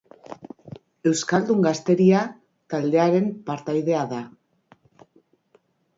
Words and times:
Euskaldun 1.11 1.61
Gazteria 1.67 2.23
taldearen 2.75 3.29
partaidea 3.51 4.03
da. 4.15 4.23